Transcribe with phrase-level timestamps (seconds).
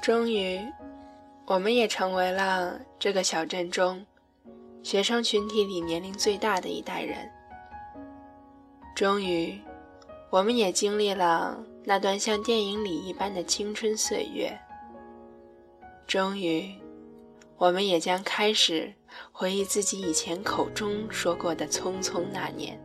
[0.00, 0.58] 终于，
[1.44, 4.06] 我们也成为了这个小镇中
[4.82, 7.30] 学生群体里年龄最大的一代人。
[8.94, 9.60] 终于，
[10.30, 14.58] 我们也经历了那段像电影里一般的青春岁月。
[16.06, 16.74] 终于，
[17.58, 18.92] 我们也将开始
[19.32, 22.80] 回忆自己以前口中说过的匆匆那年。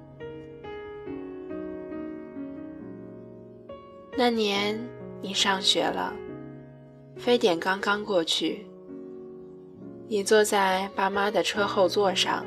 [4.18, 4.80] 那年，
[5.22, 6.12] 你上学了。
[7.16, 8.66] 非典刚刚过去，
[10.08, 12.44] 你坐在爸妈的车后座上，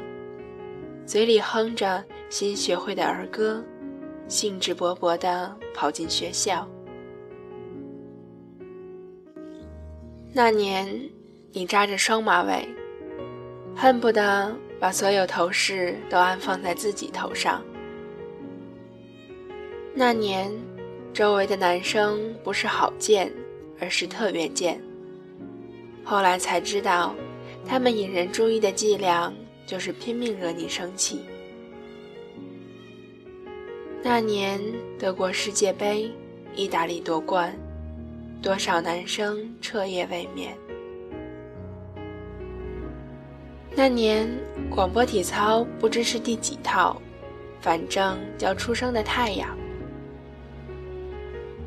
[1.07, 3.65] 嘴里哼着新学会的儿歌，
[4.27, 6.69] 兴致勃勃地跑进学校。
[10.33, 11.09] 那年，
[11.57, 12.69] 你扎着双马尾，
[13.75, 17.65] 恨不得把所有头饰都安放在自己头上。
[19.95, 20.53] 那年，
[21.15, 23.33] 周围的男生不是好见。
[23.79, 24.81] 而是特别贱。
[26.03, 27.15] 后来才知道，
[27.67, 29.31] 他们引人注意的伎俩
[29.67, 31.21] 就是拼命惹你生气。
[34.03, 34.59] 那年
[34.99, 36.11] 德国世界杯，
[36.55, 37.55] 意大利夺冠，
[38.43, 40.57] 多少男生彻夜未眠。
[43.77, 44.27] 那年
[44.71, 47.01] 广播体操不知是第几套，
[47.61, 49.57] 反正叫出生的太阳。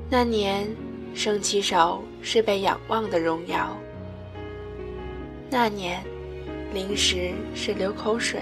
[0.09, 0.67] 那年。
[1.15, 3.75] 升旗手是被仰望的荣耀。
[5.49, 6.01] 那年，
[6.71, 8.39] 零食是流口水。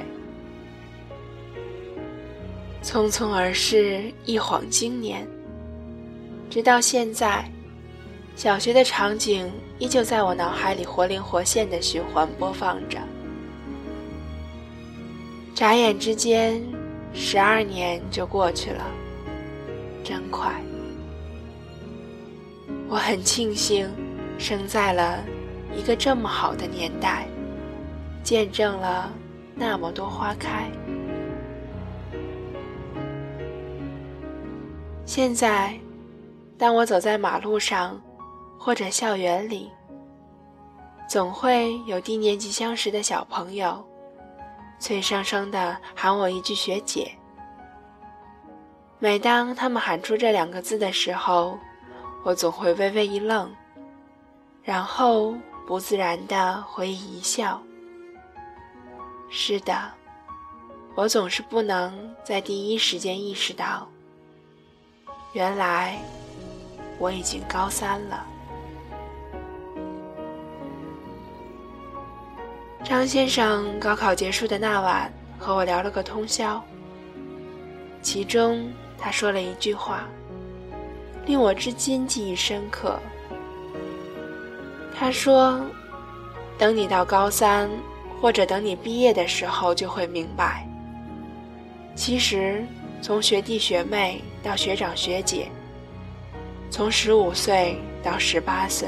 [2.83, 5.25] 匆匆而逝，一晃经年。
[6.49, 7.49] 直到现在，
[8.35, 12.99] 小学的场景依旧在我脑海里活灵活现的循环播放着。
[15.57, 16.61] 眨眼之间，
[17.15, 18.85] 十二年就过去了，
[20.03, 20.53] 真快。
[22.87, 23.89] 我很庆幸，
[24.37, 25.25] 生在了
[25.75, 27.25] 一个这么好的年代，
[28.21, 29.11] 见证了
[29.55, 30.69] 那么多花开。
[35.07, 35.75] 现在，
[36.55, 37.99] 当我走在马路上，
[38.59, 39.71] 或者校园里，
[41.09, 43.83] 总会有低年级相识的小朋友，
[44.79, 47.11] 脆生生的喊我一句“学姐”。
[48.99, 51.59] 每当他们喊出这两个字的时候，
[52.23, 53.51] 我总会微微一愣，
[54.63, 55.35] 然后
[55.67, 57.61] 不自然地回忆一笑。
[59.29, 59.91] 是的，
[60.95, 63.87] 我总是不能在第一时间意识到，
[65.33, 65.99] 原来
[66.97, 68.25] 我已经高三了。
[72.87, 76.63] 张先生高考结束的那晚和我聊了个通宵，
[78.01, 78.65] 其中
[78.97, 80.07] 他说了一句话。
[81.25, 82.97] 令我至今记忆深刻。
[84.97, 85.59] 他说
[86.57, 87.69] ：“等你到高三，
[88.21, 90.65] 或者等你毕业的时候，就会明白，
[91.93, 92.65] 其实
[93.01, 95.49] 从学弟学妹到学长学姐，
[96.71, 98.87] 从十五岁到十八岁，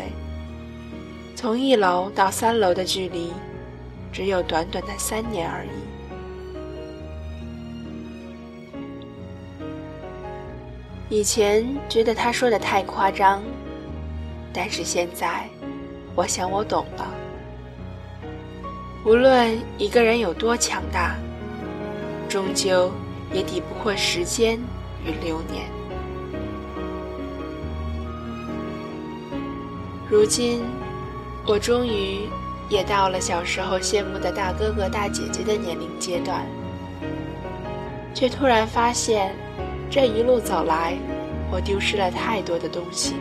[1.36, 3.34] 从一楼到三楼的距离，
[4.12, 5.70] 只有短短的三年而已。”
[11.10, 13.42] 以前觉得他说的太夸张，
[14.54, 15.50] 但是现在，
[16.14, 17.12] 我想我懂了。
[19.06, 21.16] 无论一个人有多强大，
[22.28, 22.92] 终究
[23.34, 24.60] 也抵不过时间
[25.04, 25.66] 与流年。
[30.08, 30.62] 如今，
[31.48, 32.30] 我终于
[32.70, 36.46] 也到了小时候羡慕的大哥哥大姐姐的年龄阶段，
[38.14, 39.36] 却突然发现。
[39.92, 40.96] 这一路走来，
[41.52, 43.16] 我丢失了太多的东西，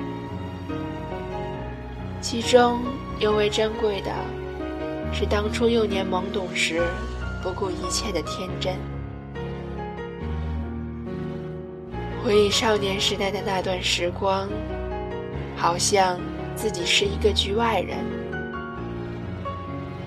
[2.20, 2.78] 其中
[3.18, 4.12] 尤为珍贵的，
[5.10, 6.82] 是当初幼年懵懂时
[7.42, 8.76] 不顾一切的天真。
[12.22, 14.46] 回忆少年时代的那段时光，
[15.56, 16.20] 好像
[16.54, 17.96] 自己是一个局外人。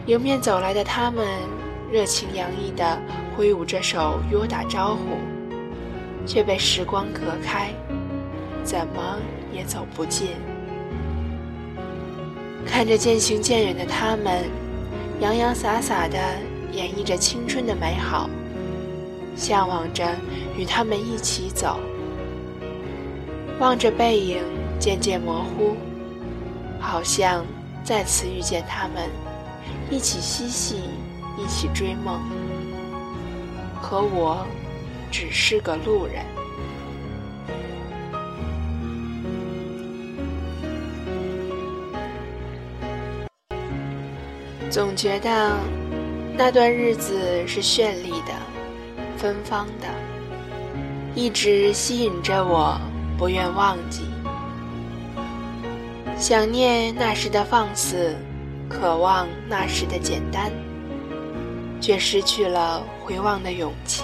[0.07, 1.25] 迎面走来的他们，
[1.92, 3.00] 热情洋溢地
[3.36, 5.18] 挥舞着手与我打招呼。
[6.24, 7.71] 却被时光隔开，
[8.63, 9.18] 怎么
[9.51, 10.30] 也走不近。
[12.63, 14.44] 看着渐行渐远的他们，
[15.19, 16.18] 洋洋洒洒地
[16.71, 18.30] 演绎着青春的美好，
[19.36, 20.15] 向往着
[20.56, 21.80] 与他们一起走。
[23.59, 24.44] 望着背影
[24.80, 25.75] 渐渐模糊，
[26.80, 27.44] 好像
[27.83, 29.09] 再次遇见他们，
[29.89, 30.81] 一起嬉戏，
[31.37, 32.21] 一起追梦。
[33.81, 34.45] 和我
[35.11, 36.23] 只是个路人。
[44.69, 45.57] 总觉得
[46.37, 48.31] 那段日子是绚丽的、
[49.17, 49.87] 芬芳的，
[51.13, 52.79] 一直吸引着我，
[53.17, 54.03] 不愿忘记。
[56.17, 58.15] 想念那时的放肆，
[58.71, 60.50] 渴望那时的简单，
[61.81, 64.03] 却失去了回望的勇气。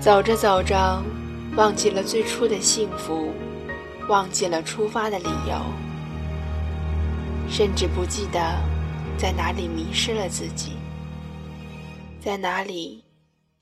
[0.00, 1.02] 走着走着，
[1.56, 3.32] 忘记了最初的幸福，
[4.08, 5.54] 忘记了出发的理由。
[7.48, 8.40] 甚至不记得
[9.16, 10.72] 在哪里迷失了自己，
[12.20, 13.04] 在哪里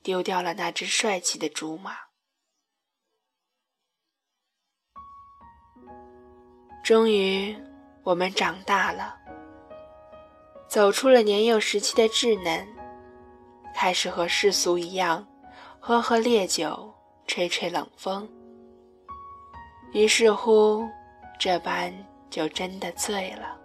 [0.02, 1.92] 丢掉了那只帅气的竹马。
[6.82, 7.56] 终于，
[8.06, 9.16] 我们长大了，
[10.68, 12.64] 走出了年幼时期的稚嫩，
[13.74, 15.26] 开始和世俗一样，
[15.80, 16.94] 喝喝烈酒，
[17.26, 18.28] 吹吹冷风。
[19.92, 20.88] 于是乎，
[21.36, 21.92] 这般
[22.30, 23.58] 就真的醉了。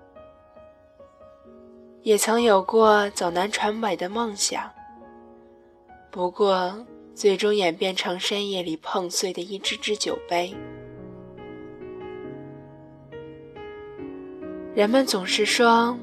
[2.02, 4.72] 也曾有过走南闯北的梦想，
[6.10, 6.84] 不过
[7.14, 10.52] 最终演变成深夜里碰碎的一只只酒杯。
[14.74, 15.98] 人们总是说，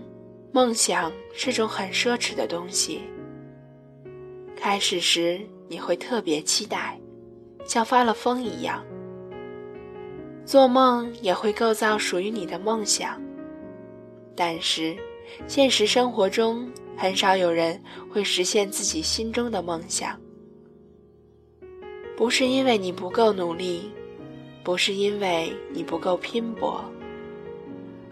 [0.52, 3.00] 梦想是种很奢侈的东西。
[4.54, 7.00] 开始时你会特别期待，
[7.64, 8.84] 像发了疯一样，
[10.44, 13.20] 做梦也会构造属于你的梦想，
[14.36, 14.96] 但是。
[15.46, 16.66] 现实生活中，
[16.96, 17.78] 很少有人
[18.10, 20.18] 会实现自己心中的梦想。
[22.16, 23.90] 不是因为你不够努力，
[24.64, 26.82] 不是因为你不够拼搏，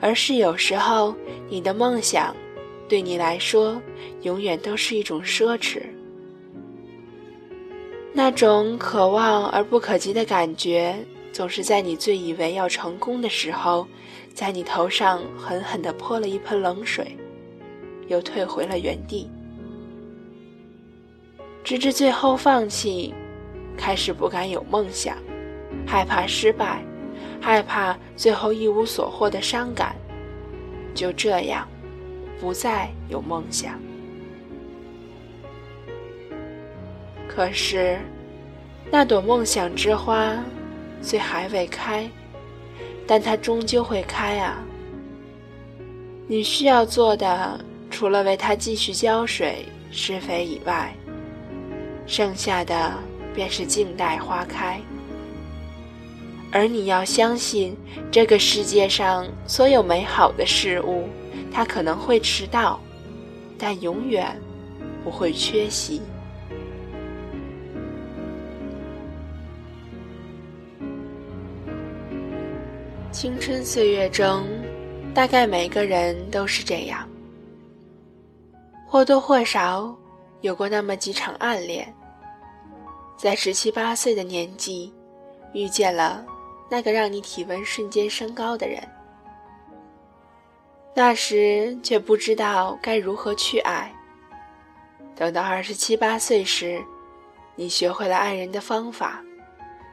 [0.00, 1.14] 而是有时候
[1.48, 2.34] 你的梦想，
[2.88, 3.80] 对你来说，
[4.22, 5.82] 永远都是一种奢侈。
[8.12, 10.96] 那种可望而不可及的感觉，
[11.32, 13.86] 总是在你最以为要成功的时候。
[14.34, 17.16] 在你头上狠狠地泼了一盆冷水，
[18.06, 19.30] 又退回了原地，
[21.64, 23.14] 直至最后放弃，
[23.78, 25.16] 开始不敢有梦想，
[25.86, 26.84] 害怕失败，
[27.40, 29.94] 害怕最后一无所获的伤感，
[30.94, 31.66] 就这样，
[32.40, 33.78] 不再有梦想。
[37.28, 37.98] 可是，
[38.90, 40.36] 那朵梦想之花，
[41.02, 42.08] 虽还未开。
[43.08, 44.56] 但它终究会开啊！
[46.26, 50.92] 你需要做的，除了为它继续浇水、施肥以外，
[52.04, 52.94] 剩下的
[53.32, 54.80] 便是静待花开。
[56.52, 57.76] 而你要相信，
[58.10, 61.08] 这个世界上所有美好的事物，
[61.52, 62.80] 它可能会迟到，
[63.58, 64.34] 但永远
[65.04, 66.00] 不会缺席。
[73.10, 74.44] 青春岁月中，
[75.14, 77.08] 大概每个人都是这样，
[78.86, 79.94] 或多或少
[80.42, 81.92] 有过那么几场暗恋。
[83.16, 84.92] 在十七八岁的年纪，
[85.54, 86.22] 遇见了
[86.68, 88.82] 那个让你体温瞬间升高的人，
[90.94, 93.92] 那时却不知道该如何去爱。
[95.14, 96.82] 等到二十七八岁时，
[97.54, 99.22] 你学会了爱人的方法，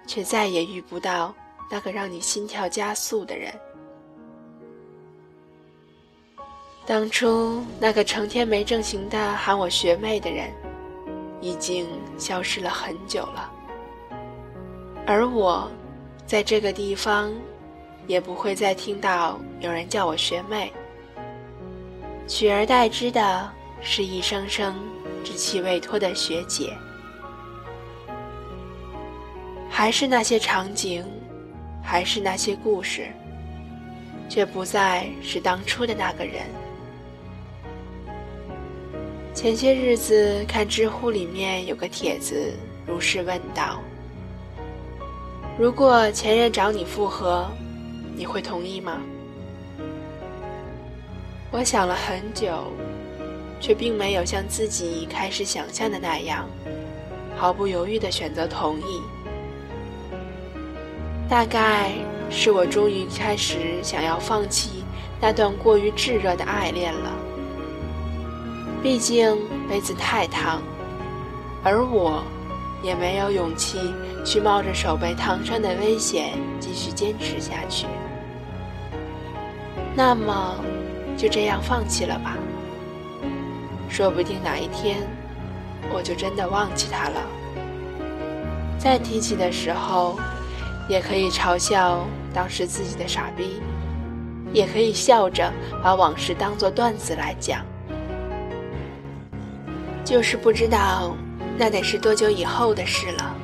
[0.06, 1.34] 却再也遇不到。
[1.72, 3.52] 那个让你心跳加速的人，
[6.86, 10.52] 当初那个成天没正形的喊我学妹的人，
[11.42, 13.52] 已经消失了很久了。
[15.08, 15.72] 而我，
[16.34, 17.32] 在这个地方，
[18.08, 20.74] 也不会再听到有人叫我学妹，
[22.28, 23.52] 取而代之的
[23.84, 24.74] 是一声声
[25.24, 26.74] 稚气未脱的学姐，
[29.70, 31.06] 还是那些场景。
[31.86, 33.10] 还是那些故事，
[34.28, 36.44] 却不再是当初的那个人。
[39.36, 42.54] 前些日子看知乎里面有个帖子，
[42.88, 43.82] 如是问道
[45.58, 47.48] ：“如果前任找你复合，
[48.16, 49.00] 你会同意吗？”
[51.52, 52.64] 我想了很久，
[53.60, 56.48] 却并没有像自己开始想象的那样，
[57.38, 59.02] 毫不犹豫的选择同意。
[61.30, 61.92] 大概
[62.32, 64.84] 是我终于开始想要放弃
[65.22, 67.12] 那段过于炙热的爱恋了。
[68.82, 69.38] 毕竟
[69.70, 70.62] 杯子太烫，
[71.64, 72.24] 而我
[72.84, 77.88] 也没有勇气去冒着手被烫伤的危险继续坚持下去。
[79.96, 80.56] 那么，
[81.16, 82.38] 就这样放弃了吧。
[83.90, 84.98] 说不定哪一天，
[85.94, 87.22] 我就真的忘记他了。
[88.78, 90.20] 再提起的时候，
[90.90, 93.62] 也可以嘲笑当时自己的傻逼，
[94.52, 95.50] 也可以笑着
[95.82, 97.64] 把往事当作段子来讲。
[100.04, 101.16] 就是不知道
[101.58, 103.36] 那得是多久以后的事了。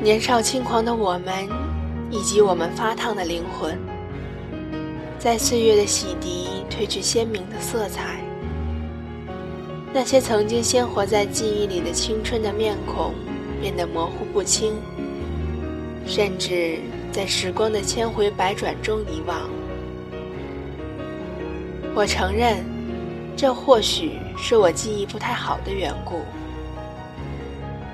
[0.00, 1.48] 年少轻狂的我们，
[2.10, 3.76] 以及我们发烫的灵魂，
[5.18, 8.22] 在岁月的洗涤褪去鲜明的色彩。
[9.92, 13.14] 那些曾经鲜活在记忆里的青春的面孔，
[13.60, 14.74] 变得模糊不清，
[16.06, 16.78] 甚至
[17.10, 19.48] 在时光的千回百转中遗忘。
[21.94, 22.64] 我承认，
[23.38, 26.22] 这或许是我记忆不太好的缘故，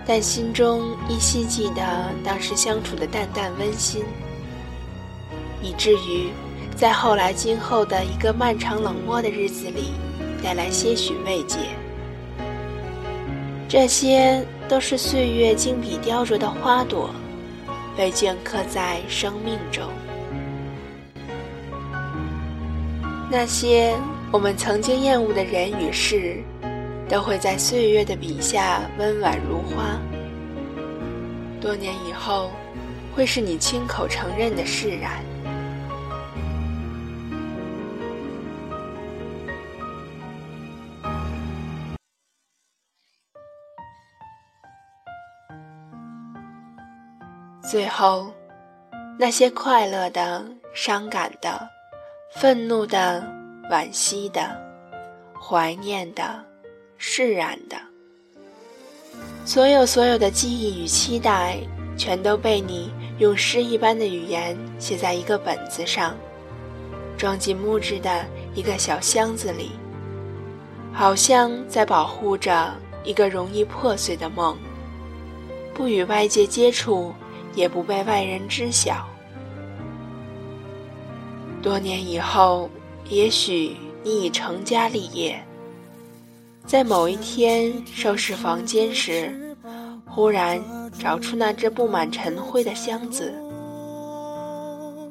[0.07, 4.03] 但心中依稀记得当时相处的淡淡温馨，
[5.61, 6.31] 以至于
[6.75, 9.93] 在后来今后的一个漫长冷漠的日子里，
[10.43, 11.59] 带来些许慰藉。
[13.69, 17.11] 这些都是岁月精笔雕琢的花朵，
[17.95, 19.85] 被镌刻在生命中。
[23.31, 23.95] 那些
[24.35, 26.43] 我们曾经厌恶的人与事，
[27.09, 29.97] 都会在岁月的笔下温婉如花。
[31.61, 32.51] 多年以后，
[33.15, 35.23] 会是你亲口承认的释然。
[47.63, 48.33] 最后，
[49.17, 51.69] 那些快乐的、伤感的、
[52.35, 53.25] 愤怒的、
[53.71, 54.57] 惋惜的、
[55.41, 56.45] 怀念的、
[56.97, 57.77] 释然的，
[59.45, 61.59] 所有所有的记忆与期待，
[61.97, 66.15] 全都被你用诗一般的语言写在一个本子上，
[67.17, 69.73] 装进木质的一个小箱子里，
[70.93, 74.57] 好像在保护着一个容易破碎的梦，
[75.73, 77.13] 不与外界接触。
[77.57, 79.07] 也不被外人知晓。
[81.63, 82.69] 多年以后，
[83.09, 85.41] 也许你已成家立业，
[86.67, 89.55] 在某一天收拾房间时，
[90.07, 90.63] 忽然
[90.99, 93.33] 找出那只布满尘灰的箱子。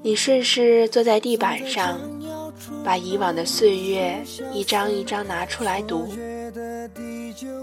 [0.02, 2.00] 你顺势坐在地板上，
[2.84, 4.22] 把以往的岁月
[4.52, 6.12] 一张一张拿出来读。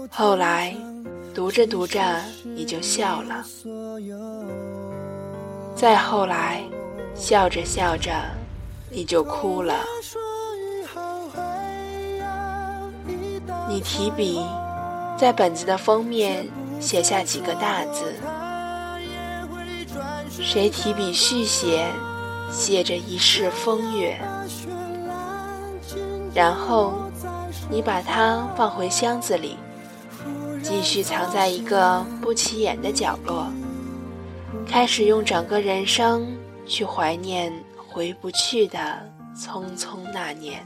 [0.09, 0.75] 后来，
[1.35, 2.01] 读着读着，
[2.43, 3.45] 你就笑了。
[5.75, 6.63] 再后来，
[7.13, 8.11] 笑着笑着，
[8.91, 9.83] 你就哭了。
[13.69, 14.43] 你提笔，
[15.17, 16.45] 在本子的封面
[16.79, 18.13] 写下几个大字。
[20.29, 21.87] 谁提笔续写，
[22.51, 24.19] 写着一世风月。
[26.33, 26.93] 然后，
[27.69, 29.57] 你把它放回箱子里，
[30.61, 33.47] 继续藏在一个不起眼的角落。
[34.67, 36.27] 开始用整个人生
[36.65, 37.53] 去怀念
[37.91, 39.05] 回不去的
[39.35, 40.65] 匆匆那年。